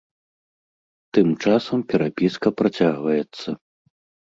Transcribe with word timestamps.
Тым 1.17 1.27
часам 1.45 1.79
перапіска 1.93 2.47
працягваецца. 2.63 3.49